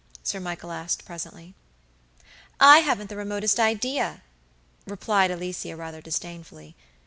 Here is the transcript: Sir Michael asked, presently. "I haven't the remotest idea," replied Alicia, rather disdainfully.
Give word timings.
Sir 0.23 0.39
Michael 0.39 0.71
asked, 0.71 1.05
presently. 1.05 1.53
"I 2.59 2.79
haven't 2.79 3.09
the 3.11 3.15
remotest 3.15 3.59
idea," 3.59 4.23
replied 4.87 5.29
Alicia, 5.29 5.75
rather 5.75 6.01
disdainfully. 6.01 6.75